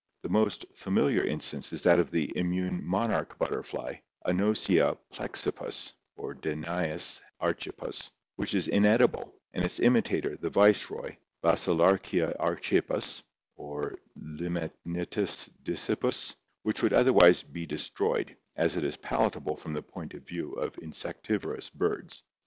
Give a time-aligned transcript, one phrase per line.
[0.23, 7.21] The most familiar instance is that of the immune monarch butter fly, Anosia plexippus (=Danais
[7.39, 13.21] arckippus), which is inedible, and its imitator, the viceroy, Basilar chia archippus
[13.59, 20.15] (*=Limenitis disip pus), which would otherwise be destroyed, as it is palatable from the point
[20.15, 22.23] of view of insectivorous birds.